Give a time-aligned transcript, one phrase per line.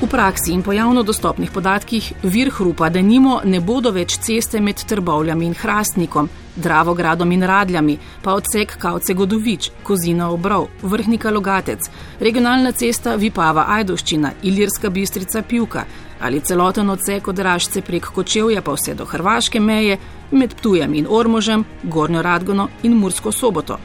[0.00, 4.60] V praksi in po javno dostopnih podatkih vir hrupa, da nimo ne bodo več ceste
[4.60, 11.86] med Trbovljami in Hrastnikom, Dravogradom in Radljami, pa odsek Kavce Godovič, Kozina Obrov, Vrhnika Logatec,
[12.20, 15.86] regionalna cesta Vipava Ajdoščina, Ilirska bistrica Pivka
[16.20, 19.98] ali celoten odsek od Rašce prek Kočevja pa vse do hrvaške meje
[20.30, 23.78] med Ptujem in Ormožem, Gornjo Radgono in Mursko soboto.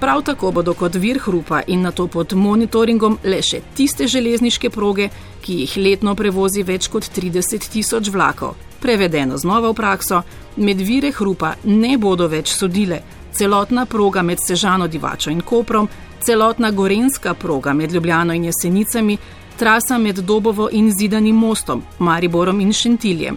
[0.00, 4.70] Prav tako bodo kot vir hrupa in na to pod monitoringom le še tiste železniške
[4.70, 5.08] proge,
[5.40, 8.56] ki jih letno prevozi več kot 30 tisoč vlakov.
[8.80, 10.22] Prevedeno znova v prakso,
[10.56, 13.00] med vire hrupa ne bodo več sodile
[13.36, 15.88] celotna proga med Sežano Divačo in Koprom,
[16.20, 19.18] celotna gorenska proga med Ljubljano in Jesenicami,
[19.56, 23.36] trasa med Dobovo in Zidanim mostom, Mariborom in Šentiljem.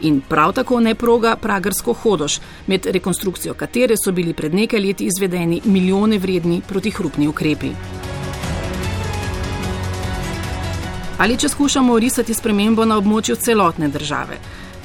[0.00, 5.06] In prav tako ne proga Pragarsko hodoš, med rekonstrukcijo katere so bili pred nekaj leti
[5.06, 7.70] izvedeni milijone vredni protihrupni ukrepi.
[11.18, 14.38] Ali če skušamo risati spremembo na območju celotne države?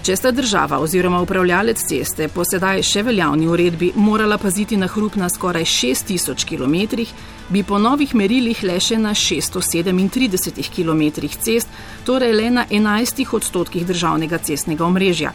[0.04, 5.16] Če sta država oziroma upravljalec ceste po sedaj še veljavni uredbi morala paziti na hrup
[5.16, 7.06] na skoraj 6000 km,
[7.48, 11.06] bi po novih merilih le še na 637 km
[11.40, 11.72] cest,
[12.04, 15.32] torej le na 11 odstotkih državnega cestnega omrežja.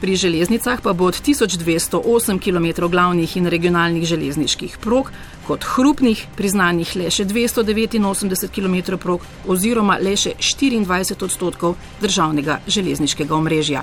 [0.00, 5.10] Pri železnicah pa bo od 1208 km glavnih in regionalnih železniških prog
[5.46, 13.34] kot hrupnih priznanih le še 289 km prog oziroma le še 24 odstotkov državnega železniškega
[13.34, 13.82] omrežja.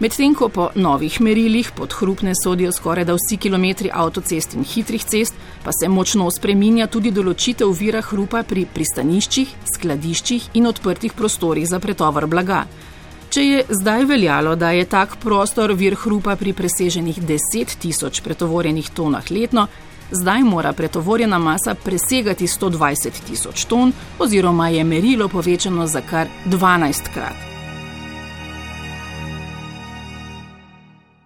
[0.00, 5.04] Medtem ko po novih merilih pod hrupne sodijo skoraj da vsi kilometri avtocest in hitrih
[5.04, 11.64] cest, pa se močno spreminja tudi določitev vira hrupa pri pristaniščih, skladiščih in odprtih prostorih
[11.64, 12.66] za pretovor blaga.
[13.36, 18.88] Če je zdaj veljalo, da je tak prostor vir hrupa pri preseženih 10 tisoč pretovorjenih
[18.96, 19.66] tonah letno,
[20.08, 27.12] zdaj mora pretovorjena masa presegati 120 tisoč ton oziroma je merilo povečano za kar 12
[27.12, 27.45] krat.